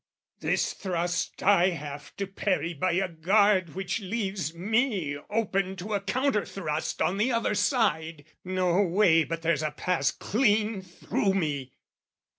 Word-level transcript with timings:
"This 0.39 0.73
thrust 0.73 1.43
I 1.43 1.69
have 1.69 2.15
to 2.17 2.25
parry 2.25 2.73
by 2.73 2.93
a 2.93 3.07
guard 3.07 3.75
"Which 3.75 3.99
leaves 3.99 4.51
me 4.51 5.15
open 5.29 5.75
to 5.75 5.93
a 5.93 6.01
counter 6.01 6.43
thrust 6.43 7.03
"On 7.03 7.17
the 7.17 7.31
other 7.31 7.53
side, 7.53 8.25
no 8.43 8.81
way 8.81 9.23
but 9.23 9.43
there's 9.43 9.61
a 9.61 9.69
pass 9.69 10.09
"Clean 10.09 10.81
through 10.81 11.35
me. 11.35 11.73